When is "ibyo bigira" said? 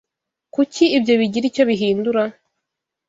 0.97-1.45